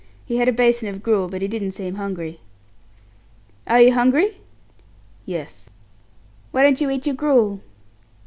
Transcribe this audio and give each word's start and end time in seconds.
He 0.25 0.37
had 0.37 0.49
a 0.49 0.51
basin 0.51 0.89
of 0.89 1.03
gruel, 1.03 1.27
but 1.27 1.43
he 1.43 1.47
didn't 1.47 1.73
seem 1.73 1.93
hungry." 1.93 2.39
"Are 3.67 3.79
you 3.79 3.93
hungry?" 3.93 4.37
"Yes." 5.27 5.69
"Why 6.49 6.63
don't 6.63 6.81
you 6.81 6.89
eat 6.89 7.05
your 7.05 7.15
gruel?" 7.15 7.59